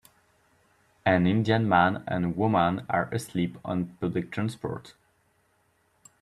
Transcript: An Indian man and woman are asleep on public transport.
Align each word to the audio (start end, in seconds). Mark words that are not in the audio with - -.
An 1.05 1.27
Indian 1.27 1.69
man 1.69 2.03
and 2.07 2.35
woman 2.35 2.87
are 2.89 3.07
asleep 3.13 3.59
on 3.63 3.85
public 3.99 4.31
transport. 4.31 4.95